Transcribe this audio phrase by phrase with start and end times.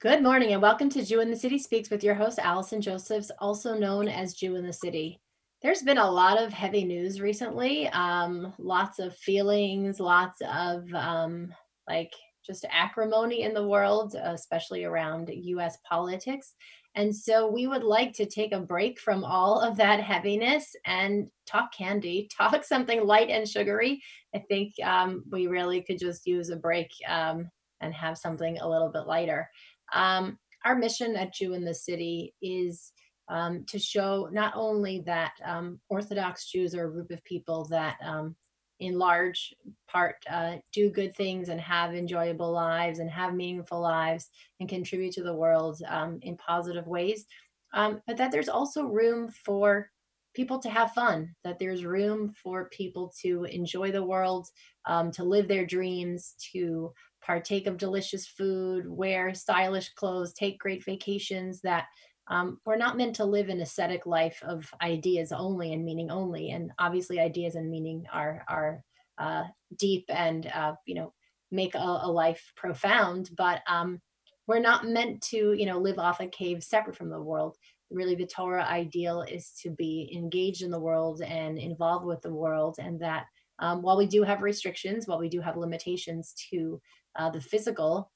[0.00, 3.30] Good morning and welcome to Jew in the City Speaks with your host, Allison Josephs,
[3.38, 5.20] also known as Jew in the City.
[5.60, 11.52] There's been a lot of heavy news recently, um, lots of feelings, lots of um,
[11.86, 12.14] like
[12.46, 16.54] just acrimony in the world, especially around US politics.
[16.94, 21.28] And so we would like to take a break from all of that heaviness and
[21.46, 24.00] talk candy, talk something light and sugary.
[24.34, 28.68] I think um, we really could just use a break um, and have something a
[28.68, 29.48] little bit lighter.
[29.92, 32.92] Um, our mission at Jew in the City is
[33.28, 37.96] um, to show not only that um, Orthodox Jews are a group of people that,
[38.04, 38.34] um,
[38.80, 39.54] in large
[39.88, 45.12] part, uh, do good things and have enjoyable lives and have meaningful lives and contribute
[45.12, 47.26] to the world um, in positive ways,
[47.72, 49.90] um, but that there's also room for
[50.34, 54.48] people to have fun, that there's room for people to enjoy the world,
[54.86, 60.84] um, to live their dreams, to partake of delicious food, wear stylish clothes, take great
[60.84, 61.86] vacations, that
[62.28, 66.50] um, we're not meant to live an ascetic life of ideas only and meaning only.
[66.50, 68.84] And obviously, ideas and meaning are are
[69.18, 69.44] uh,
[69.76, 71.12] deep and uh, you know
[71.50, 73.30] make a, a life profound.
[73.36, 74.00] But um,
[74.46, 77.56] we're not meant to you know live off a cave separate from the world.
[77.90, 82.32] Really, the Torah ideal is to be engaged in the world and involved with the
[82.32, 83.26] world, and that
[83.58, 86.80] um, while we do have restrictions, while we do have limitations to
[87.16, 88.10] uh, the physical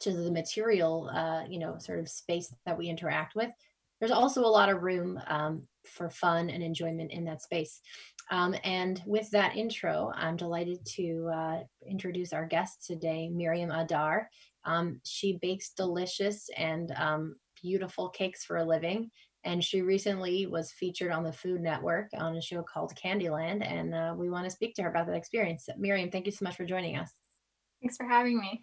[0.00, 3.50] to the material, uh, you know, sort of space that we interact with,
[4.00, 7.80] there's also a lot of room um, for fun and enjoyment in that space.
[8.30, 14.28] Um, and with that intro, I'm delighted to uh, introduce our guest today, Miriam Adar.
[14.64, 19.10] Um, she bakes delicious and um, beautiful cakes for a living.
[19.44, 23.64] And she recently was featured on the Food Network on a show called Candyland.
[23.64, 25.68] And uh, we want to speak to her about that experience.
[25.78, 27.12] Miriam, thank you so much for joining us.
[27.80, 28.62] Thanks for having me.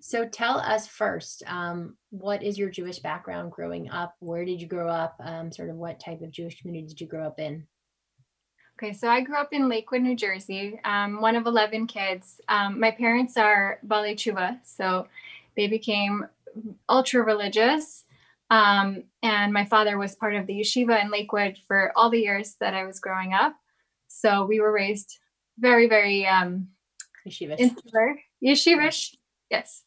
[0.00, 4.14] So tell us first, um, what is your Jewish background growing up?
[4.20, 5.16] Where did you grow up?
[5.20, 7.66] Um, sort of what type of Jewish community did you grow up in?
[8.78, 10.78] Okay, so I grew up in Lakewood, New Jersey.
[10.84, 12.40] Um, one of 11 kids.
[12.48, 15.08] Um, my parents are Baalei Teshuva, so
[15.56, 16.26] they became
[16.88, 18.04] ultra religious.
[18.50, 22.56] Um, and my father was part of the yeshiva in Lakewood for all the years
[22.60, 23.56] that I was growing up.
[24.08, 25.18] So we were raised
[25.58, 26.68] very, very um,
[27.26, 27.58] yeshivish.
[27.58, 29.14] insular, yeshivish,
[29.50, 29.82] yes.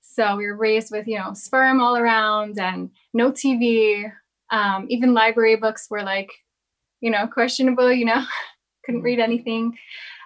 [0.00, 4.10] So we were raised with, you know, seforim all around and no TV.
[4.50, 6.30] Um, even library books were like,
[7.00, 8.24] you know, questionable, you know,
[8.84, 9.76] couldn't read anything.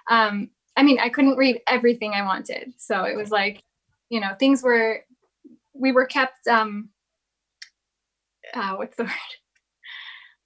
[0.09, 2.73] Um, I mean, I couldn't read everything I wanted.
[2.77, 3.63] So it was like,
[4.09, 5.03] you know, things were,
[5.73, 6.89] we were kept, um,
[8.53, 9.11] uh, what's the word?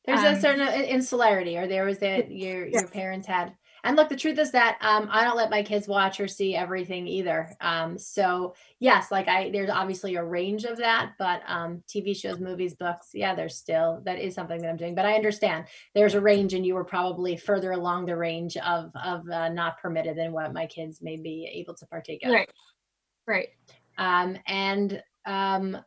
[0.05, 3.53] There's um, a certain insularity, or there was that your your parents had
[3.84, 6.56] and look, the truth is that um, I don't let my kids watch or see
[6.56, 7.50] everything either.
[7.60, 12.40] Um, so yes, like I, there's obviously a range of that, but um, TV shows,
[12.40, 14.96] movies, books, yeah, there's still that is something that I'm doing.
[14.96, 18.92] But I understand there's a range, and you were probably further along the range of
[18.96, 22.32] of uh, not permitted than what my kids may be able to partake of.
[22.32, 22.50] Right.
[23.28, 23.50] Right.
[23.98, 25.78] Um, and um,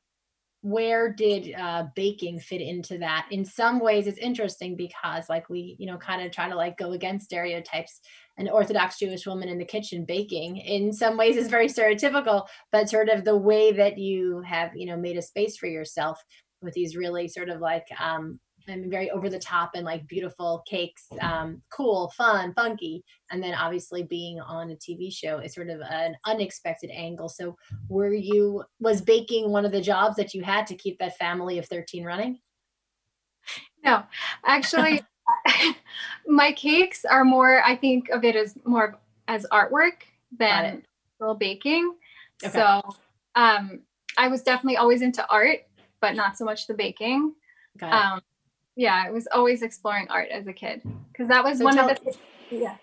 [0.67, 3.29] where did uh, baking fit into that?
[3.31, 6.77] In some ways it's interesting because like we you know kind of try to like
[6.77, 8.01] go against stereotypes
[8.37, 10.57] an orthodox jewish woman in the kitchen baking.
[10.57, 14.87] In some ways is very stereotypical but sort of the way that you have you
[14.87, 16.21] know made a space for yourself
[16.63, 20.07] with these really sort of like um I mean, very over the top and like
[20.07, 23.05] beautiful cakes, um, cool, fun, funky.
[23.31, 27.29] And then obviously being on a TV show is sort of an unexpected angle.
[27.29, 27.57] So,
[27.89, 31.59] were you, was baking one of the jobs that you had to keep that family
[31.59, 32.41] of 13 running?
[33.85, 34.03] No,
[34.45, 35.03] actually,
[36.27, 38.99] my cakes are more, I think of it as more
[39.29, 40.03] as artwork
[40.37, 40.83] than
[41.21, 41.95] real baking.
[42.45, 42.53] Okay.
[42.53, 42.83] So,
[43.37, 43.81] um,
[44.19, 45.61] I was definitely always into art,
[46.01, 47.35] but not so much the baking.
[47.83, 48.23] Um,
[48.77, 50.83] yeah, I was always exploring art as a kid
[51.13, 52.17] because that was so one of the
[52.51, 52.77] yeah.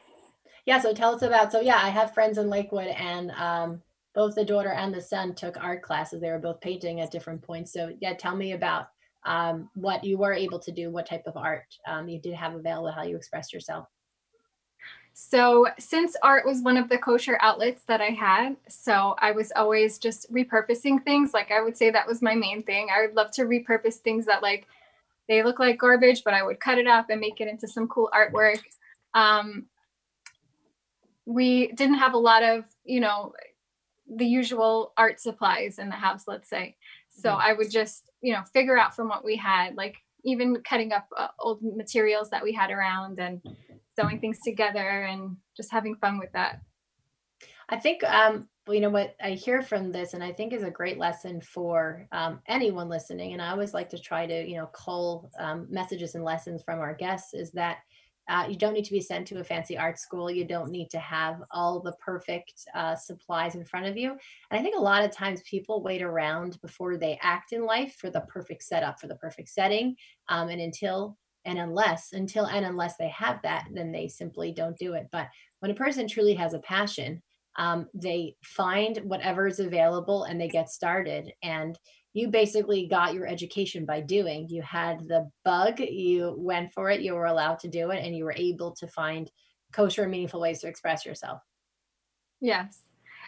[0.65, 3.81] Yeah, so tell us about so yeah, I have friends in Lakewood and um
[4.13, 6.21] both the daughter and the son took art classes.
[6.21, 7.73] They were both painting at different points.
[7.73, 8.87] So yeah, tell me about
[9.25, 12.55] um, what you were able to do, what type of art um, you did have
[12.55, 13.87] available, how you expressed yourself.
[15.15, 19.51] So, since art was one of the kosher outlets that I had, so I was
[19.55, 21.33] always just repurposing things.
[21.35, 22.87] Like, I would say that was my main thing.
[22.91, 24.67] I would love to repurpose things that, like,
[25.27, 27.87] they look like garbage, but I would cut it up and make it into some
[27.87, 28.61] cool artwork.
[29.13, 29.67] Um,
[31.25, 33.33] we didn't have a lot of, you know,
[34.13, 36.75] the usual art supplies in the house, let's say.
[37.09, 37.41] So mm-hmm.
[37.41, 41.07] I would just, you know, figure out from what we had, like even cutting up
[41.17, 43.41] uh, old materials that we had around and
[43.97, 46.61] sewing things together and just having fun with that.
[47.69, 50.71] I think um, you know what I hear from this, and I think is a
[50.71, 53.33] great lesson for um, anyone listening.
[53.33, 56.79] And I always like to try to you know cull um, messages and lessons from
[56.79, 57.79] our guests is that
[58.29, 60.31] uh, you don't need to be sent to a fancy art school.
[60.31, 64.11] You don't need to have all the perfect uh, supplies in front of you.
[64.11, 67.95] And I think a lot of times people wait around before they act in life
[67.99, 69.95] for the perfect setup, for the perfect setting.
[70.29, 74.77] Um, and until and unless, until and unless they have that, then they simply don't
[74.77, 75.09] do it.
[75.11, 75.27] But
[75.59, 77.21] when a person truly has a passion,
[77.55, 81.31] um, they find whatever is available and they get started.
[81.43, 81.77] And
[82.13, 84.47] you basically got your education by doing.
[84.49, 88.15] You had the bug, you went for it, you were allowed to do it, and
[88.15, 89.31] you were able to find
[89.71, 91.41] kosher and meaningful ways to express yourself.
[92.39, 92.81] Yes.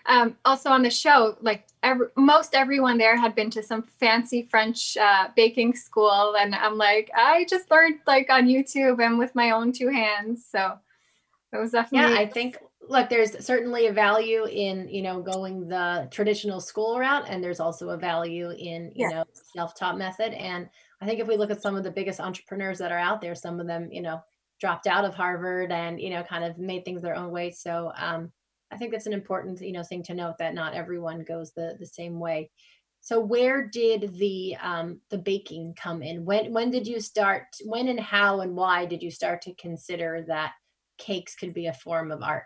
[0.08, 4.48] Um, also on the show, like every, most everyone there had been to some fancy
[4.52, 9.34] French uh, baking school, and I'm like, I just learned like on YouTube and with
[9.34, 10.46] my own two hands.
[10.48, 10.78] So
[11.56, 12.14] it was definitely.
[12.14, 12.58] Yeah, I think
[12.90, 17.60] look there's certainly a value in you know going the traditional school route and there's
[17.60, 19.24] also a value in you know
[19.56, 20.34] self-taught method.
[20.34, 20.70] And
[21.02, 23.36] i think if we look at some of the biggest entrepreneurs that are out there
[23.36, 24.22] some of them you know
[24.60, 27.52] dropped out of harvard and you know kind of made things their own way.
[27.52, 28.32] So um,
[28.72, 31.76] i think that's an important you know thing to note that not everyone goes the
[31.80, 32.52] the same way.
[33.02, 36.26] So where did the um, the baking come in?
[36.26, 40.26] When when did you start when and how and why did you start to consider
[40.28, 40.54] that
[40.98, 42.46] cakes could be a form of art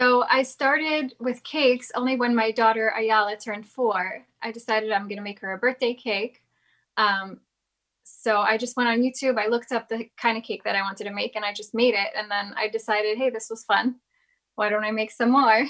[0.00, 4.24] so I started with cakes only when my daughter Ayala turned four.
[4.42, 6.40] I decided I'm going to make her a birthday cake.
[6.96, 7.40] Um,
[8.02, 9.38] so I just went on YouTube.
[9.38, 11.74] I looked up the kind of cake that I wanted to make and I just
[11.74, 12.08] made it.
[12.16, 13.96] And then I decided, hey, this was fun.
[14.54, 15.66] Why don't I make some more?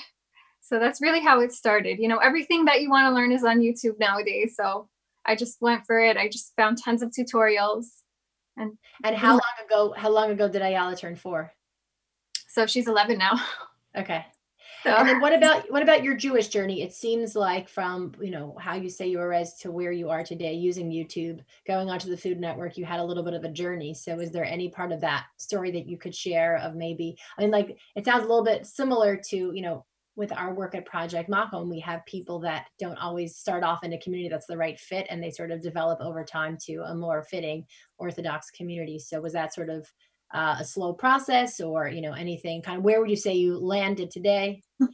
[0.62, 1.98] So that's really how it started.
[1.98, 4.54] You know, everything that you want to learn is on YouTube nowadays.
[4.56, 4.88] So
[5.24, 6.18] I just went for it.
[6.18, 7.86] I just found tons of tutorials.
[8.56, 9.94] And and how long ago?
[9.96, 11.52] How long ago did Ayala turn four?
[12.48, 13.40] So she's 11 now.
[13.96, 14.24] Okay.
[14.84, 14.94] So.
[14.94, 16.82] And then what about what about your Jewish journey?
[16.82, 20.08] It seems like from you know how you say you were raised to where you
[20.10, 23.42] are today, using YouTube, going onto the Food Network, you had a little bit of
[23.42, 23.92] a journey.
[23.94, 27.18] So is there any part of that story that you could share of maybe?
[27.36, 29.84] I mean, like it sounds a little bit similar to you know
[30.16, 33.92] with our work at Project Makom, we have people that don't always start off in
[33.92, 36.94] a community that's the right fit, and they sort of develop over time to a
[36.94, 37.64] more fitting
[37.98, 38.98] Orthodox community.
[38.98, 39.86] So was that sort of
[40.32, 42.62] uh, a slow process or you know anything?
[42.62, 44.62] Kind of where would you say you landed today?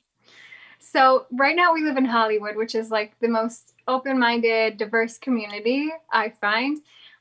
[0.79, 5.91] So right now we live in hollywood which is like the most open-minded diverse community
[6.13, 6.79] i find.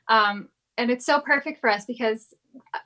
[0.08, 2.34] Um, and it's so perfect for us because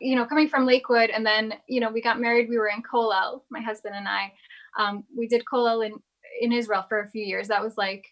[0.00, 2.82] you know coming from lakewood and then you know we got married we were in
[2.82, 4.32] kollel my husband and i
[4.78, 5.94] um, we did kollel in
[6.40, 7.48] in israel for a few years.
[7.48, 8.06] That was like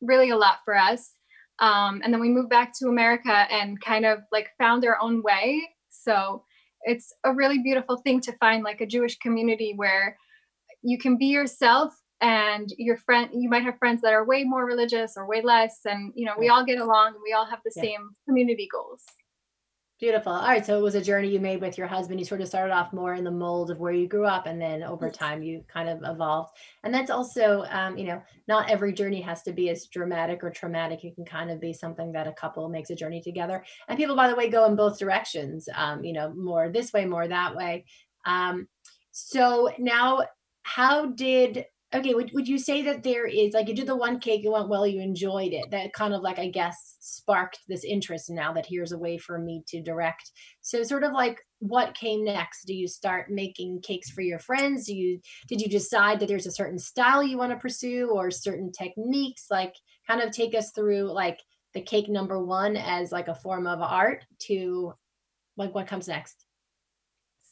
[0.00, 1.12] really a lot for us.
[1.58, 5.22] Um, and then we moved back to america and kind of like found our own
[5.22, 5.62] way.
[5.88, 6.44] So
[6.82, 10.16] it's a really beautiful thing to find like a Jewish community where
[10.82, 14.64] you can be yourself and your friend you might have friends that are way more
[14.64, 15.80] religious or way less.
[15.84, 17.82] And you know we all get along and we all have the yeah.
[17.82, 19.02] same community goals
[19.98, 20.32] Beautiful.
[20.32, 20.64] All right.
[20.64, 22.20] So it was a journey you made with your husband.
[22.20, 24.60] You sort of started off more in the mold of where you grew up, and
[24.60, 26.50] then over time you kind of evolved.
[26.84, 30.50] And that's also, um, you know, not every journey has to be as dramatic or
[30.50, 31.02] traumatic.
[31.02, 33.64] It can kind of be something that a couple makes a journey together.
[33.88, 35.66] And people, by the way, go in both directions.
[35.74, 37.86] Um, you know, more this way, more that way.
[38.26, 38.68] Um,
[39.12, 40.24] so now,
[40.64, 41.64] how did
[41.96, 44.50] okay would, would you say that there is like you did the one cake it
[44.50, 48.52] went well you enjoyed it that kind of like i guess sparked this interest now
[48.52, 50.32] that here's a way for me to direct?
[50.60, 52.64] So sort of like what came next?
[52.66, 54.86] Do you start making cakes for your friends?
[54.86, 58.30] Do you did you decide that there's a certain style you want to pursue or
[58.30, 59.46] certain techniques?
[59.50, 59.74] Like
[60.06, 61.40] kind of take us through like
[61.74, 64.92] the cake number one as like a form of art to
[65.56, 66.44] like what comes next.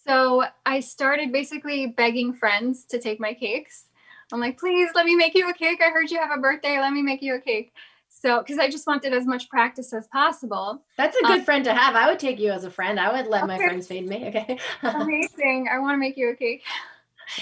[0.07, 3.87] So I started basically begging friends to take my cakes.
[4.33, 5.81] I'm like, please let me make you a cake.
[5.83, 6.79] I heard you have a birthday.
[6.79, 7.73] Let me make you a cake.
[8.09, 10.83] So, because I just wanted as much practice as possible.
[10.97, 11.95] That's a good um, friend to have.
[11.95, 12.99] I would take you as a friend.
[12.99, 13.53] I would let okay.
[13.53, 14.29] my friends feed me.
[14.29, 14.59] Okay.
[14.83, 15.69] Amazing.
[15.71, 16.63] I want to make you a cake.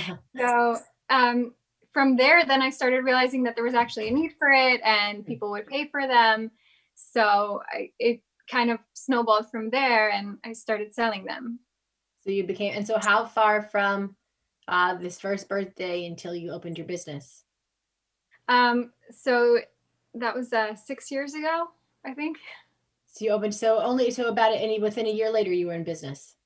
[0.00, 0.16] Uh-huh.
[0.36, 1.54] So, um,
[1.92, 5.22] from there, then I started realizing that there was actually a need for it and
[5.22, 5.26] mm.
[5.26, 6.50] people would pay for them.
[6.94, 11.60] So, I, it kind of snowballed from there and I started selling them.
[12.24, 14.16] So, you became, and so how far from
[14.72, 17.44] uh, this first birthday until you opened your business?
[18.48, 19.58] Um, so
[20.14, 21.68] that was uh, six years ago,
[22.04, 22.38] I think.
[23.06, 25.84] So you opened so only so about any within a year later you were in
[25.84, 26.36] business.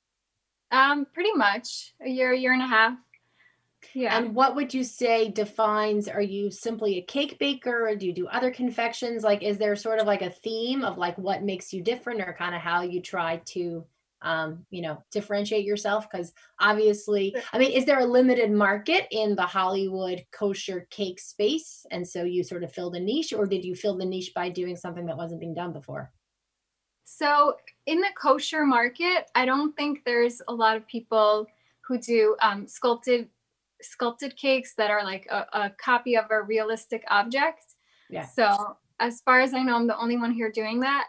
[0.73, 2.99] Um, pretty much a year, a year and a half.
[3.95, 4.18] Yeah.
[4.18, 8.12] And what would you say defines are you simply a cake baker or do you
[8.12, 9.23] do other confections?
[9.23, 12.35] Like is there sort of like a theme of like what makes you different or
[12.37, 13.87] kind of how you try to
[14.23, 16.06] um, you know, differentiate yourself?
[16.11, 21.85] Because obviously, I mean, is there a limited market in the Hollywood kosher cake space?
[21.90, 24.49] And so you sort of filled a niche, or did you fill the niche by
[24.49, 26.12] doing something that wasn't being done before?
[27.04, 27.54] So,
[27.87, 31.46] in the kosher market, I don't think there's a lot of people
[31.87, 33.28] who do um, sculpted
[33.82, 37.64] sculpted cakes that are like a, a copy of a realistic object.
[38.11, 38.26] Yeah.
[38.26, 41.06] So, as far as I know, I'm the only one here doing that.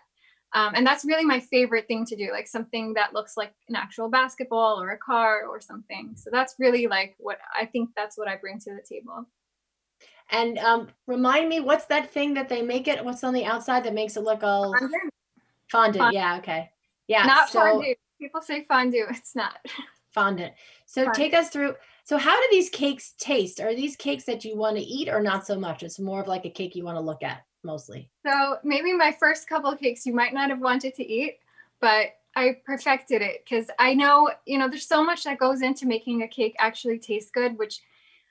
[0.54, 3.76] Um, and that's really my favorite thing to do, like something that looks like an
[3.76, 6.14] actual basketball or a car or something.
[6.16, 9.28] So that's really like what I think that's what I bring to the table.
[10.32, 13.04] And um, remind me, what's that thing that they make it?
[13.04, 15.14] What's on the outside that makes it look all fondant?
[15.70, 16.14] fondant.
[16.14, 16.38] Yeah.
[16.38, 16.70] Okay.
[17.08, 17.26] Yeah.
[17.26, 17.96] Not so, fondue.
[18.20, 19.06] People say fondue.
[19.10, 19.58] It's not
[20.14, 20.54] fondant.
[20.86, 21.76] So take us through.
[22.04, 23.60] So how do these cakes taste?
[23.60, 25.84] Are these cakes that you want to eat or not so much?
[25.84, 28.10] It's more of like a cake you want to look at mostly?
[28.26, 31.38] So maybe my first couple of cakes you might not have wanted to eat,
[31.80, 35.86] but I perfected it because I know, you know, there's so much that goes into
[35.86, 37.82] making a cake actually taste good, which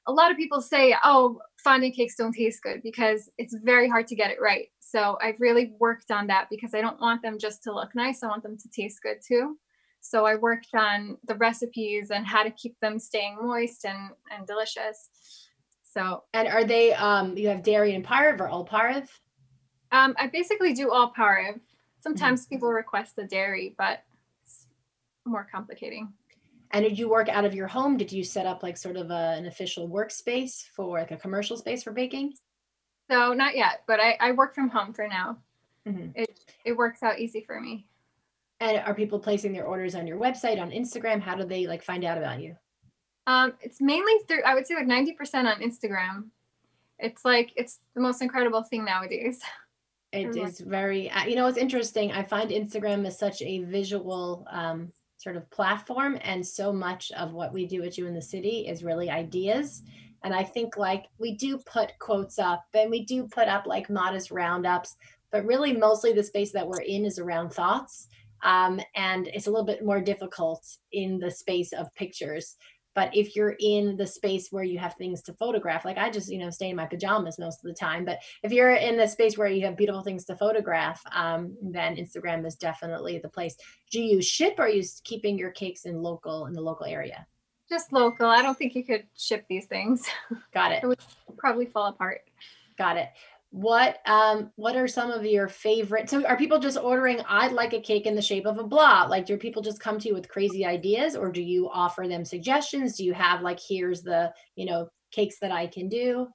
[0.08, 4.06] a lot of people say, oh, fondant cakes don't taste good because it's very hard
[4.08, 4.68] to get it right.
[4.80, 8.22] So I've really worked on that because I don't want them just to look nice.
[8.22, 9.58] I want them to taste good too.
[10.00, 14.46] So I worked on the recipes and how to keep them staying moist and, and
[14.46, 15.08] delicious.
[15.82, 19.10] So and are they um you have dairy and pareve or all pareve?
[19.96, 21.60] Um, I basically do all pareve.
[22.00, 22.54] Sometimes mm-hmm.
[22.54, 24.02] people request the dairy, but
[24.44, 24.66] it's
[25.24, 26.12] more complicating.
[26.72, 27.96] And did you work out of your home?
[27.96, 31.56] Did you set up like sort of a, an official workspace for like a commercial
[31.56, 32.34] space for baking?
[33.10, 35.38] So not yet, but I, I work from home for now.
[35.88, 36.08] Mm-hmm.
[36.14, 37.86] It it works out easy for me.
[38.60, 41.20] And are people placing their orders on your website, on Instagram?
[41.20, 42.56] How do they like find out about you?
[43.26, 46.24] Um, it's mainly through I would say like 90% on Instagram.
[46.98, 49.40] It's like it's the most incredible thing nowadays.
[50.16, 52.12] It is very, uh, you know, it's interesting.
[52.12, 57.32] I find Instagram is such a visual um, sort of platform, and so much of
[57.32, 59.82] what we do at Jew in the City is really ideas.
[60.24, 63.88] And I think like we do put quotes up and we do put up like
[63.88, 64.96] modest roundups,
[65.30, 68.08] but really mostly the space that we're in is around thoughts.
[68.42, 72.56] Um, and it's a little bit more difficult in the space of pictures
[72.96, 76.28] but if you're in the space where you have things to photograph like i just
[76.28, 79.06] you know stay in my pajamas most of the time but if you're in the
[79.06, 83.56] space where you have beautiful things to photograph um, then instagram is definitely the place.
[83.90, 87.26] Do you ship or are you keeping your cakes in local in the local area?
[87.68, 88.26] Just local.
[88.26, 90.08] I don't think you could ship these things.
[90.54, 90.82] Got it.
[90.82, 90.98] It would
[91.36, 92.22] probably fall apart.
[92.78, 93.08] Got it
[93.56, 97.72] what um what are some of your favorite so are people just ordering i'd like
[97.72, 100.14] a cake in the shape of a blah like do people just come to you
[100.14, 104.30] with crazy ideas or do you offer them suggestions do you have like here's the
[104.56, 106.28] you know cakes that i can do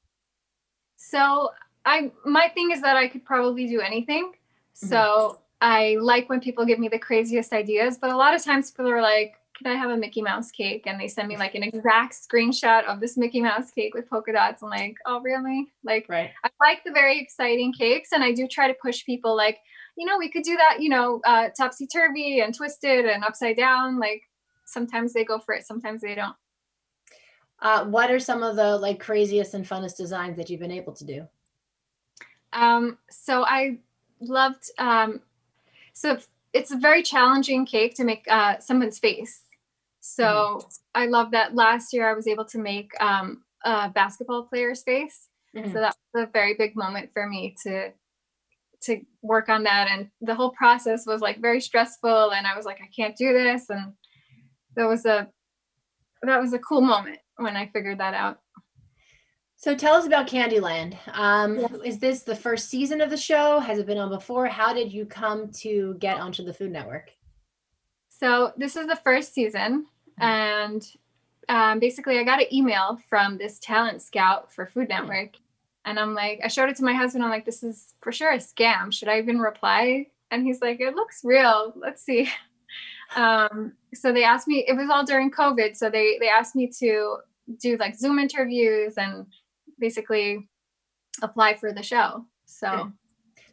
[0.95, 1.51] so
[1.85, 4.87] i my thing is that i could probably do anything mm-hmm.
[4.87, 5.37] so mm-hmm.
[5.61, 8.89] i like when people give me the craziest ideas but a lot of times people
[8.89, 10.83] are like can I have a Mickey Mouse cake?
[10.85, 14.33] And they send me like an exact screenshot of this Mickey Mouse cake with polka
[14.33, 14.63] dots.
[14.63, 15.67] I'm like, oh, really?
[15.83, 16.31] Like, right.
[16.43, 18.11] I like the very exciting cakes.
[18.11, 19.59] And I do try to push people like,
[19.97, 23.57] you know, we could do that, you know, uh, topsy turvy and twisted and upside
[23.57, 23.99] down.
[23.99, 24.23] Like,
[24.65, 26.35] sometimes they go for it, sometimes they don't.
[27.61, 30.93] Uh, what are some of the like craziest and funnest designs that you've been able
[30.93, 31.27] to do?
[32.53, 33.77] Um, so I
[34.19, 35.21] loved, um,
[35.93, 36.17] so
[36.53, 39.41] it's a very challenging cake to make uh, someone's face.
[40.01, 40.67] So mm-hmm.
[40.95, 45.29] I love that last year I was able to make um, a basketball player's face.
[45.55, 45.71] Mm-hmm.
[45.71, 47.93] So that was a very big moment for me to
[48.85, 52.65] to work on that and the whole process was like very stressful and I was
[52.65, 53.93] like I can't do this and
[54.75, 55.27] that was a
[56.23, 58.39] that was a cool moment when I figured that out.
[59.55, 60.97] So tell us about Candyland.
[61.13, 61.67] Um, yeah.
[61.85, 63.59] Is this the first season of the show?
[63.59, 64.47] Has it been on before?
[64.47, 67.11] How did you come to get onto the Food Network?
[68.21, 69.87] So this is the first season,
[70.19, 70.23] mm-hmm.
[70.23, 70.87] and
[71.49, 75.07] um, basically, I got an email from this talent scout for Food mm-hmm.
[75.07, 75.37] Network,
[75.85, 77.23] and I'm like, I showed it to my husband.
[77.23, 78.93] I'm like, this is for sure a scam.
[78.93, 80.07] Should I even reply?
[80.29, 81.73] And he's like, it looks real.
[81.75, 82.29] Let's see.
[83.13, 84.63] Um, so they asked me.
[84.65, 87.17] It was all during COVID, so they they asked me to
[87.59, 89.25] do like Zoom interviews and
[89.79, 90.47] basically
[91.21, 92.25] apply for the show.
[92.45, 92.93] So.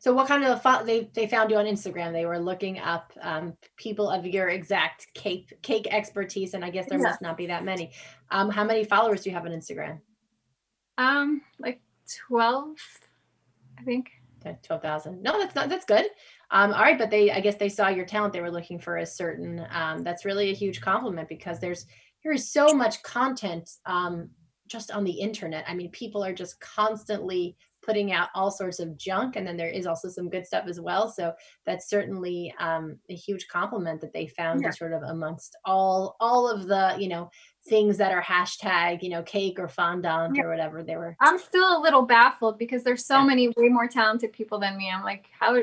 [0.01, 2.13] So what kind of they they found you on Instagram?
[2.13, 6.89] They were looking up um, people of your exact cake cake expertise, and I guess
[6.89, 7.05] there yeah.
[7.05, 7.93] must not be that many.
[8.31, 10.01] Um, how many followers do you have on Instagram?
[10.99, 11.81] Um, like
[12.29, 12.77] twelve,
[13.79, 14.11] I think.
[14.63, 15.23] Twelve thousand.
[15.23, 15.69] No, that's not.
[15.69, 16.07] That's good.
[16.51, 18.33] Um, all right, but they, I guess they saw your talent.
[18.33, 19.67] They were looking for a certain.
[19.71, 21.87] Um, that's really a huge compliment because there's
[22.23, 24.31] there is so much content um,
[24.67, 25.65] just on the internet.
[25.69, 27.57] I mean, people are just constantly
[27.89, 30.79] putting out all sorts of junk, and then there is also some good stuff as
[30.79, 31.11] well.
[31.11, 31.33] So
[31.65, 34.69] that's certainly um, a huge compliment that they found yeah.
[34.69, 37.31] sort of amongst all all of the you know
[37.67, 40.43] things that are hashtag you know cake or fondant yeah.
[40.43, 41.17] or whatever they were.
[41.19, 43.25] I'm still a little baffled because there's so yeah.
[43.25, 44.91] many way more talented people than me.
[44.91, 45.63] I'm like, how?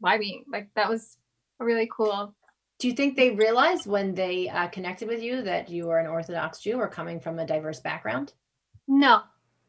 [0.00, 0.44] Why me?
[0.52, 1.16] Like that was
[1.58, 2.34] really cool
[2.78, 6.06] do you think they realized when they uh, connected with you that you were an
[6.06, 8.34] Orthodox Jew or coming from a diverse background?
[8.86, 9.22] No,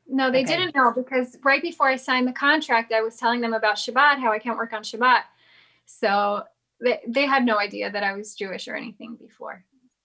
[0.09, 0.57] no, they okay.
[0.57, 4.19] didn't know because right before I signed the contract, I was telling them about Shabbat,
[4.19, 5.21] how I can't work on Shabbat.
[5.85, 6.43] So
[6.81, 9.63] they, they had no idea that I was Jewish or anything before.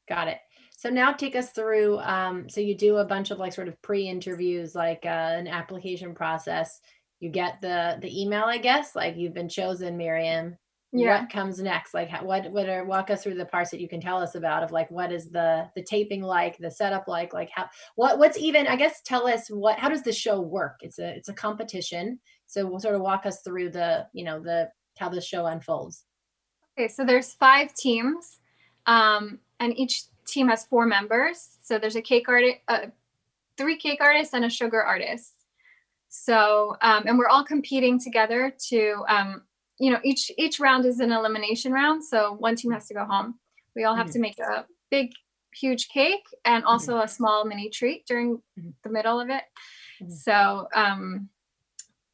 [0.09, 0.39] Got it.
[0.77, 1.99] So now take us through.
[2.01, 6.15] Um, so you do a bunch of like sort of pre-interviews, like uh, an application
[6.15, 6.81] process.
[7.21, 10.59] You get the the email, I guess, like you've been chosen, Miriam
[10.95, 11.21] yeah.
[11.21, 11.93] what comes next?
[11.93, 14.63] Like what what are walk us through the parts that you can tell us about
[14.63, 18.39] of like what is the the taping like the setup like like how what what's
[18.39, 20.77] even i guess tell us what how does the show work?
[20.83, 22.21] It's a it's a competition.
[22.47, 26.05] So we'll sort of walk us through the you know the how the show unfolds.
[26.79, 28.39] Okay so there's five teams
[28.87, 31.59] um and each team has four members.
[31.63, 32.87] So there's a cake artist uh,
[33.57, 35.33] three cake artists and a sugar artist.
[36.09, 39.43] So um, and we're all competing together to um,
[39.78, 43.04] you know each each round is an elimination round so one team has to go
[43.04, 43.35] home
[43.75, 44.12] we all have mm-hmm.
[44.12, 45.11] to make a big
[45.54, 47.04] huge cake and also mm-hmm.
[47.04, 48.71] a small mini treat during mm-hmm.
[48.83, 49.43] the middle of it
[50.02, 50.11] mm-hmm.
[50.11, 51.28] so um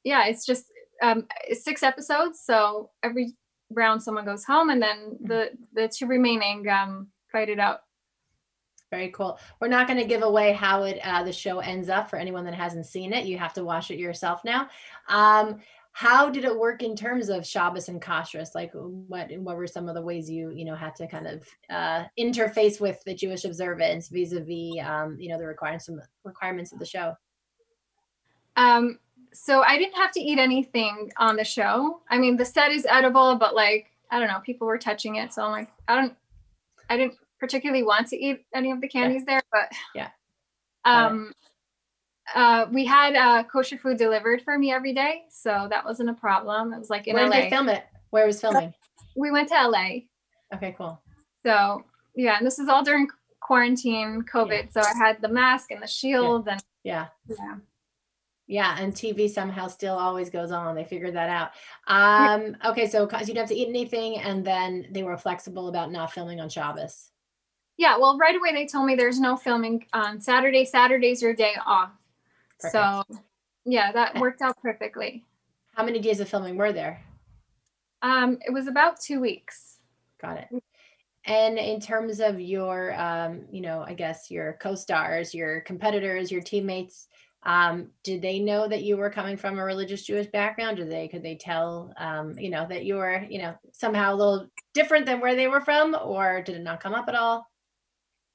[0.05, 0.67] yeah it's just
[1.03, 3.35] um it's six episodes so every
[3.71, 5.27] round someone goes home and then mm-hmm.
[5.27, 7.81] the the two remaining um fight it out
[8.91, 9.39] very cool.
[9.61, 12.45] We're not going to give away how it uh, the show ends up for anyone
[12.45, 13.25] that hasn't seen it.
[13.25, 14.69] You have to watch it yourself now.
[15.09, 15.61] Um,
[15.93, 18.55] how did it work in terms of Shabbos and Kashrus?
[18.55, 21.47] Like what what were some of the ways you you know had to kind of
[21.69, 25.91] uh, interface with the Jewish observance vis-a-vis um, you know the requirements
[26.25, 27.15] requirements of the show?
[28.57, 28.99] Um,
[29.33, 32.01] so I didn't have to eat anything on the show.
[32.09, 35.33] I mean, the set is edible, but like I don't know, people were touching it,
[35.33, 36.15] so I'm like, I don't,
[36.89, 39.35] I didn't particularly want to eat any of the candies yeah.
[39.35, 40.09] there, but yeah.
[40.87, 41.35] Um,
[42.35, 46.15] uh, we had uh, kosher food delivered for me every day, so that wasn't a
[46.15, 46.73] problem.
[46.73, 47.37] It was like in Where LA.
[47.37, 47.85] did they film it?
[48.11, 48.75] Where was filming?
[49.17, 50.03] We went to LA.
[50.55, 51.01] Okay, cool.
[51.45, 53.09] So yeah, and this is all during
[53.41, 54.65] quarantine, COVID.
[54.65, 54.71] Yeah.
[54.71, 56.53] So I had the mask and the shield, yeah.
[56.53, 57.57] and yeah, yeah,
[58.47, 58.77] yeah.
[58.79, 60.75] And TV somehow still always goes on.
[60.75, 61.51] They figured that out.
[61.87, 65.69] Um, okay, so cause you didn't have to eat anything, and then they were flexible
[65.69, 67.11] about not filming on Shabbos.
[67.77, 70.67] Yeah, well, right away they told me there's no filming on Saturday.
[70.67, 71.91] Saturday's your day off.
[72.61, 72.73] Perfect.
[72.73, 73.05] So
[73.65, 75.25] yeah, that worked out perfectly.
[75.75, 77.03] How many days of filming were there?
[78.03, 79.79] Um, it was about two weeks.
[80.21, 80.63] Got it.
[81.27, 86.41] And in terms of your, um, you know, I guess your co-stars, your competitors, your
[86.41, 87.09] teammates,
[87.43, 90.79] um, did they know that you were coming from a religious Jewish background?
[90.79, 94.17] Did they, could they tell, um, you know, that you were, you know, somehow a
[94.17, 97.47] little different than where they were from, or did it not come up at all?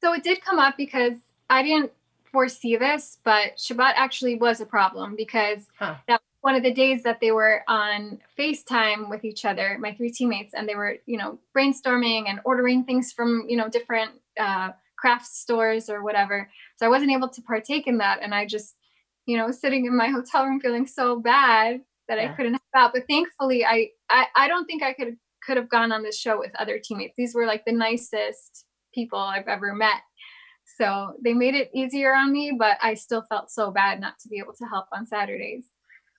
[0.01, 1.13] So it did come up because
[1.49, 1.91] I didn't
[2.35, 5.95] foresee this, but Shabbat actually was a problem because huh.
[6.09, 9.93] that was one of the days that they were on FaceTime with each other, my
[9.93, 14.11] three teammates, and they were, you know, brainstorming and ordering things from, you know, different
[14.37, 16.49] uh, craft stores or whatever.
[16.75, 18.19] So I wasn't able to partake in that.
[18.21, 18.75] And I just,
[19.25, 22.31] you know, sitting in my hotel room feeling so bad that yeah.
[22.31, 22.91] I couldn't help out.
[22.93, 26.37] But thankfully, I, I, I don't think I could could have gone on this show
[26.37, 27.13] with other teammates.
[27.15, 30.01] These were like the nicest people I've ever met.
[30.65, 34.29] So they made it easier on me, but I still felt so bad not to
[34.29, 35.67] be able to help on Saturdays.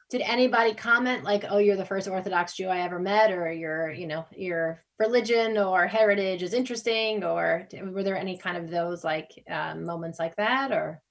[0.08, 3.90] Did anybody comment like, "Oh, you're the first Orthodox Jew I ever met," or your,
[3.90, 9.02] you know, your religion or heritage is interesting, or were there any kind of those
[9.02, 11.02] like um, moments like that, or?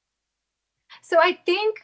[1.04, 1.80] So I think,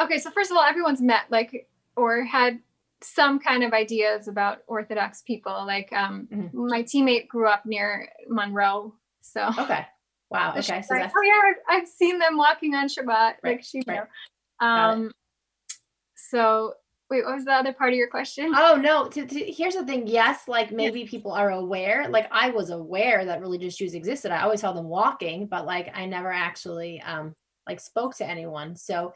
[0.00, 2.58] okay, so first of all, everyone's met like or had
[3.02, 5.64] some kind of ideas about Orthodox people.
[5.64, 6.66] Like um, mm-hmm.
[6.66, 9.86] my teammate grew up near Monroe, so okay.
[10.32, 10.54] Wow.
[10.56, 10.82] Okay.
[10.82, 13.06] So like, oh yeah, I've, I've, seen them walking on Shabbat.
[13.08, 14.02] Right, like she right.
[14.60, 15.10] Um.
[16.14, 16.74] So
[17.10, 18.52] wait, what was the other part of your question?
[18.56, 19.08] Oh no.
[19.08, 20.06] To, to, here's the thing.
[20.06, 21.10] Yes, like maybe yeah.
[21.10, 22.08] people are aware.
[22.08, 24.32] Like I was aware that religious Jews existed.
[24.32, 27.34] I always saw them walking, but like I never actually um
[27.68, 28.74] like spoke to anyone.
[28.74, 29.12] So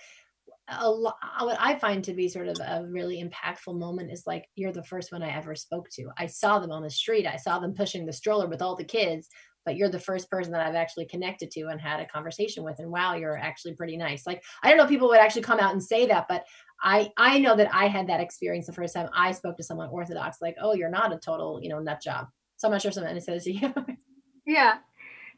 [0.69, 4.49] a lot what i find to be sort of a really impactful moment is like
[4.57, 7.37] you're the first one i ever spoke to i saw them on the street i
[7.37, 9.29] saw them pushing the stroller with all the kids
[9.67, 12.79] but you're the first person that I've actually connected to and had a conversation with.
[12.79, 14.27] And wow, you're actually pretty nice.
[14.27, 16.45] Like I don't know, people would actually come out and say that, but
[16.83, 19.91] I I know that I had that experience the first time I spoke to someone
[19.91, 22.29] Orthodox, like, oh, you're not a total, you know, nut job.
[22.57, 23.75] So I'm not sure if someone says to you.
[24.47, 24.79] yeah.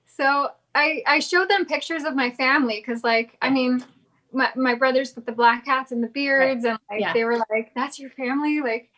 [0.06, 3.84] So I I showed them pictures of my family because like I mean
[4.32, 6.70] my, my brothers with the black hats and the beards right.
[6.70, 7.12] and like yeah.
[7.14, 8.90] they were like that's your family like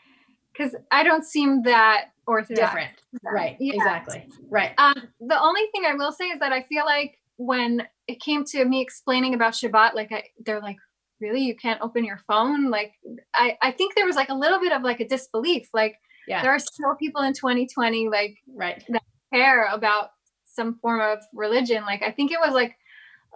[0.60, 2.90] because i don't seem that orthodox different.
[3.24, 3.56] Right.
[3.58, 3.74] Yeah.
[3.74, 4.28] exactly.
[4.48, 4.72] Right.
[4.78, 8.44] Um, the only thing i will say is that i feel like when it came
[8.44, 10.76] to me explaining about shabbat like I, they're like
[11.20, 11.40] really?
[11.40, 12.70] You can't open your phone?
[12.70, 12.94] Like
[13.34, 15.68] i i think there was like a little bit of like a disbelief.
[15.74, 15.96] Like
[16.28, 16.42] yeah.
[16.42, 18.82] there are still people in 2020 like right.
[18.88, 20.10] that care about
[20.46, 21.84] some form of religion.
[21.84, 22.76] Like i think it was like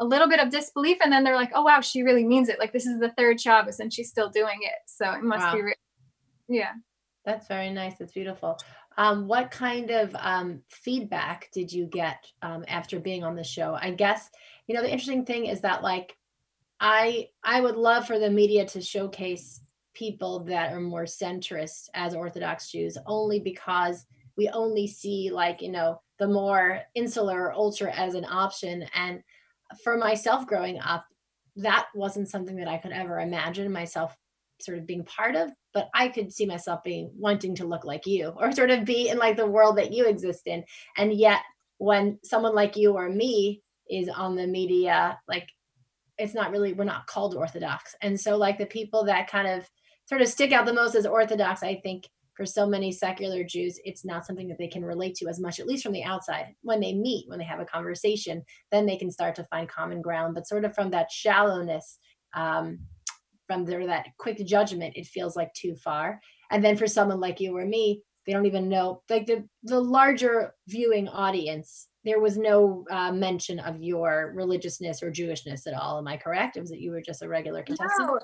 [0.00, 2.58] a little bit of disbelief and then they're like oh wow she really means it.
[2.58, 4.78] Like this is the third shabbos and she's still doing it.
[4.87, 5.54] So it must wow.
[5.54, 5.74] be real
[6.46, 6.72] yeah
[7.24, 7.98] that's very nice.
[7.98, 8.58] That's beautiful.
[8.96, 13.76] Um, what kind of um, feedback did you get um, after being on the show?
[13.80, 14.30] I guess
[14.66, 16.16] you know the interesting thing is that like
[16.80, 19.60] i i would love for the media to showcase
[19.92, 24.06] people that are more centrist as orthodox jews only because
[24.37, 28.84] we only see like you know the more insular ultra as an option.
[28.94, 29.22] And
[29.82, 31.04] for myself growing up,
[31.56, 34.16] that wasn't something that I could ever imagine myself
[34.64, 38.07] sort of being part of, but I could see myself being wanting to look like
[38.07, 40.64] you or sort of be in like the world that you exist in.
[40.96, 41.40] And yet
[41.79, 45.48] when someone like you or me is on the media, like
[46.18, 47.94] it's not really, we're not called Orthodox.
[48.00, 49.68] And so like the people that kind of
[50.07, 52.05] sort of stick out the most as Orthodox, I think
[52.37, 55.61] for so many secular Jews, it's not something that they can relate to as much,
[55.61, 56.55] at least from the outside.
[56.62, 60.03] When they meet, when they have a conversation, then they can start to find common
[60.03, 60.35] ground.
[60.35, 61.98] But sort of from that shallowness,
[62.35, 62.81] um,
[63.46, 66.20] from their that quick judgment, it feels like too far.
[66.50, 69.80] And then for someone like you or me, they don't even know like the the
[69.80, 71.88] larger viewing audience.
[72.04, 75.98] There was no uh, mention of your religiousness or Jewishness at all.
[75.98, 76.57] Am I correct?
[76.57, 78.09] It was it you were just a regular contestant?
[78.09, 78.18] No,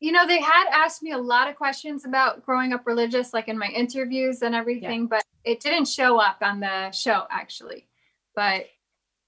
[0.00, 3.48] you know, they had asked me a lot of questions about growing up religious, like
[3.48, 5.06] in my interviews and everything, yeah.
[5.10, 7.88] but it didn't show up on the show actually.
[8.36, 8.66] But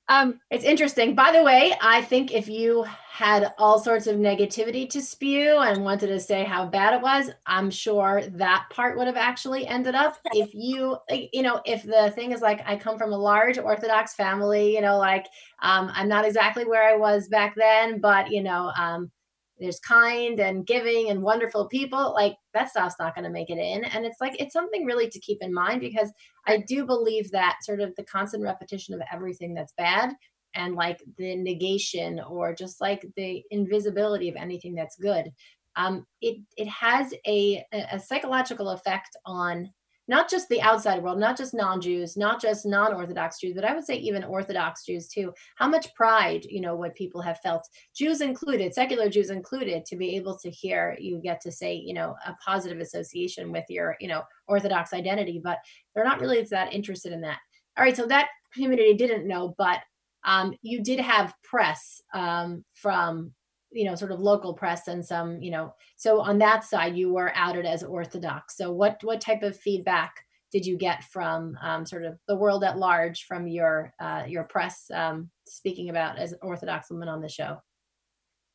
[0.08, 1.14] um, it's interesting.
[1.14, 5.82] By the way, I think if you had all sorts of negativity to spew and
[5.82, 9.94] wanted to say how bad it was, I'm sure that part would have actually ended
[9.94, 10.18] up.
[10.32, 10.98] If you,
[11.32, 14.82] you know, if the thing is like, I come from a large Orthodox family, you
[14.82, 15.26] know, like
[15.62, 19.10] um, I'm not exactly where I was back then, but, you know, um,
[19.58, 23.58] there's kind and giving and wonderful people like that stuff's not going to make it
[23.58, 23.84] in.
[23.84, 26.12] And it's like it's something really to keep in mind because
[26.46, 30.12] i do believe that sort of the constant repetition of everything that's bad
[30.54, 35.32] and like the negation or just like the invisibility of anything that's good
[35.76, 39.70] um, it it has a a psychological effect on
[40.08, 43.84] not just the outside world, not just non-Jews, not just non-Orthodox Jews, but I would
[43.84, 45.32] say even Orthodox Jews too.
[45.56, 49.96] How much pride, you know, what people have felt, Jews included, secular Jews included, to
[49.96, 53.96] be able to hear you get to say, you know, a positive association with your,
[54.00, 55.58] you know, Orthodox identity, but
[55.94, 57.38] they're not really that interested in that.
[57.76, 59.80] All right, so that community didn't know, but
[60.24, 63.32] um, you did have press um, from
[63.72, 67.12] you know sort of local press and some you know so on that side you
[67.12, 68.56] were outed as orthodox.
[68.56, 70.14] So what what type of feedback
[70.52, 74.44] did you get from um, sort of the world at large from your uh, your
[74.44, 77.60] press um, speaking about as orthodox woman on the show?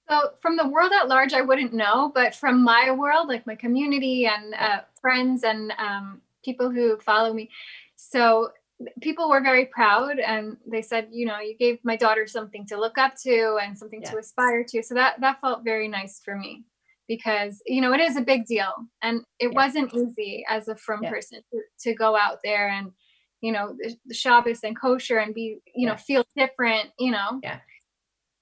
[0.10, 3.56] So from the world at large i wouldn't know but from my world like my
[3.56, 7.50] community and uh, friends and um, people who follow me
[7.95, 8.50] so
[9.02, 12.80] people were very proud and they said you know you gave my daughter something to
[12.80, 14.12] look up to and something yes.
[14.12, 14.84] to aspire to.
[14.84, 16.63] So that that felt very nice for me
[17.08, 21.04] because you know it is a big deal and it wasn't easy as a frum
[21.04, 22.91] person to, to, go out there and
[23.41, 27.39] you know the, Shabbos and kosher and be you know feel different you know?
[27.44, 27.60] Yeah.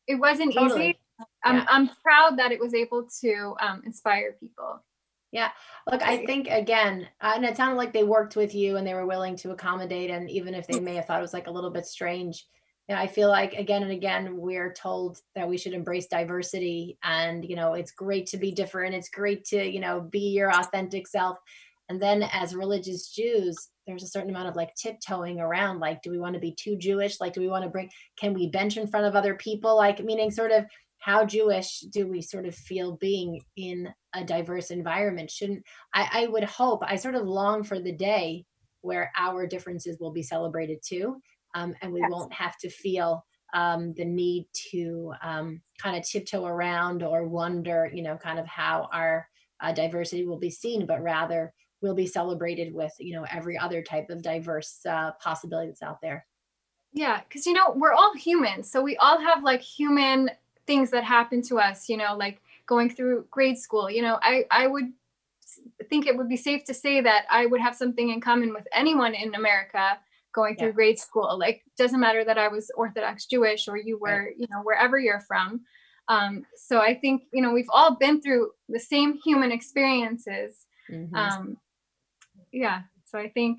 [0.07, 0.89] It wasn't totally.
[0.89, 0.99] easy
[1.43, 4.83] I'm, I'm proud that it was able to um, inspire people
[5.31, 5.49] yeah.
[5.89, 8.93] Look, I think again, uh, and it sounded like they worked with you and they
[8.93, 10.09] were willing to accommodate.
[10.09, 12.45] And even if they may have thought it was like a little bit strange,
[12.87, 16.97] you know, I feel like again and again, we're told that we should embrace diversity
[17.03, 18.95] and, you know, it's great to be different.
[18.95, 21.37] It's great to, you know, be your authentic self.
[21.89, 26.11] And then as religious Jews, there's a certain amount of like tiptoeing around like, do
[26.11, 27.19] we want to be too Jewish?
[27.19, 27.89] Like, do we want to bring,
[28.19, 29.75] can we bench in front of other people?
[29.75, 30.65] Like, meaning sort of
[30.99, 35.31] how Jewish do we sort of feel being in a diverse environment?
[35.31, 38.45] Shouldn't I, I would hope, I sort of long for the day
[38.81, 41.21] where our differences will be celebrated too.
[41.55, 42.09] Um, and we yes.
[42.11, 47.89] won't have to feel um, the need to um, kind of tiptoe around or wonder,
[47.91, 49.27] you know, kind of how our
[49.61, 53.81] uh, diversity will be seen, but rather will be celebrated with, you know, every other
[53.81, 56.25] type of diverse uh, possibility that's out there.
[56.91, 60.31] Yeah, because you know we're all humans, so we all have like human
[60.69, 62.37] things that happen to us you know like
[62.71, 64.89] going through grade school you know i i would
[65.89, 68.67] think it would be safe to say that i would have something in common with
[68.83, 69.85] anyone in america
[70.39, 70.79] going through yeah.
[70.79, 74.37] grade school like doesn't matter that i was orthodox jewish or you were right.
[74.41, 75.49] you know wherever you're from
[76.09, 76.33] Um,
[76.67, 78.43] so I think you know we've all been through
[78.75, 80.51] the same human experiences.
[80.89, 81.13] Mhm.
[81.21, 81.57] Um,
[82.51, 82.79] yeah.
[83.09, 83.55] So I think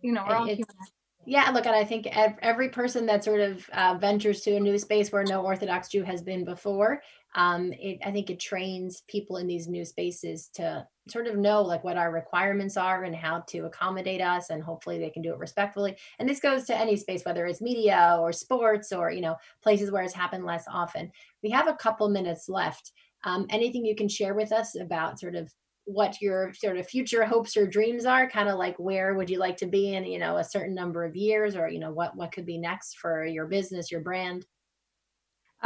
[0.00, 0.88] you know we're all It's- human.
[1.26, 2.06] Yeah, look, and I think
[2.42, 6.02] every person that sort of uh, ventures to a new space where no Orthodox Jew
[6.02, 7.02] has been before,
[7.34, 11.62] um, it, I think it trains people in these new spaces to sort of know
[11.62, 15.32] like what our requirements are and how to accommodate us, and hopefully they can do
[15.32, 15.96] it respectfully.
[16.18, 19.90] And this goes to any space, whether it's media or sports or you know places
[19.90, 21.10] where it's happened less often.
[21.42, 22.92] We have a couple minutes left.
[23.24, 25.50] Um, anything you can share with us about sort of
[25.86, 29.38] what your sort of future hopes or dreams are kind of like where would you
[29.38, 32.16] like to be in you know a certain number of years or you know what
[32.16, 34.46] what could be next for your business your brand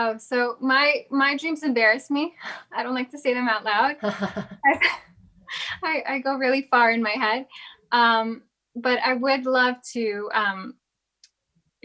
[0.01, 2.35] Oh, so my my dreams embarrass me.
[2.73, 3.97] I don't like to say them out loud.
[5.83, 7.47] I, I go really far in my head.
[7.91, 8.43] Um,
[8.77, 10.75] but I would love to um,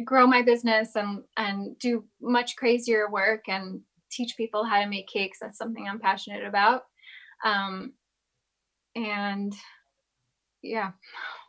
[0.05, 5.07] grow my business and and do much crazier work and teach people how to make
[5.07, 5.39] cakes.
[5.41, 6.83] That's something I'm passionate about.
[7.43, 7.93] Um,
[8.95, 9.53] and
[10.61, 10.91] yeah,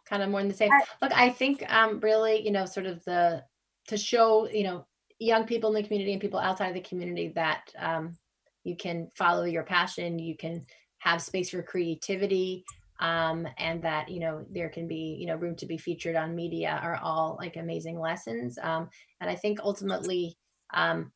[0.08, 0.72] kind of more than the same.
[0.72, 3.42] I- look i think um really you know sort of the
[3.88, 4.86] to show you know
[5.18, 8.16] young people in the community and people outside of the community that um
[8.64, 10.64] you can follow your passion you can
[10.98, 12.64] have space for creativity
[13.00, 16.34] um and that you know there can be you know room to be featured on
[16.34, 18.58] media are all like amazing lessons.
[18.62, 18.88] Um
[19.20, 20.36] and i think ultimately
[20.72, 21.12] um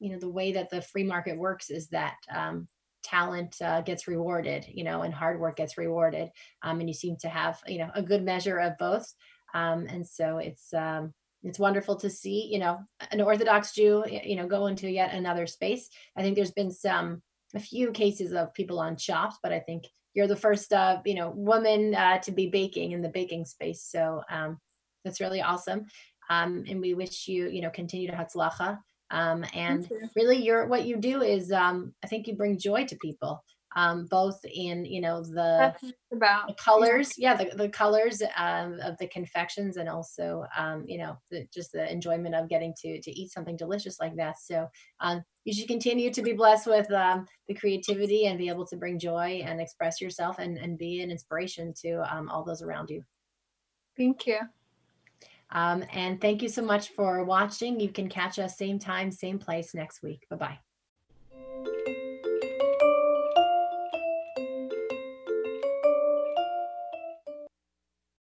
[0.00, 2.68] you know the way that the free market works is that um
[3.02, 6.30] talent uh, gets rewarded you know and hard work gets rewarded
[6.62, 9.12] um, and you seem to have you know a good measure of both.
[9.54, 12.78] Um, and so it's um, it's wonderful to see you know
[13.10, 15.88] an orthodox jew you know go into yet another space.
[16.16, 17.22] I think there's been some
[17.54, 19.84] a few cases of people on shops but i think
[20.18, 23.84] you're the first uh, you know woman uh, to be baking in the baking space.
[23.84, 24.58] So um,
[25.04, 25.86] that's really awesome.
[26.28, 28.78] Um, and we wish you you know continued hatzlacha
[29.10, 30.08] um, and you.
[30.16, 33.42] really you're what you do is um, i think you bring joy to people
[33.76, 36.48] um, both in you know the that's what it's about.
[36.48, 41.18] the colors yeah the, the colors um, of the confections and also um, you know
[41.30, 44.66] the, just the enjoyment of getting to to eat something delicious like that so
[45.00, 48.76] um, you should continue to be blessed with um, the creativity and be able to
[48.76, 52.88] bring joy and express yourself and, and be an inspiration to um, all those around
[52.88, 53.02] you
[53.98, 54.38] Thank you.
[55.50, 57.80] Um, and thank you so much for watching.
[57.80, 60.26] You can catch us same time same place next week.
[60.30, 60.58] Bye bye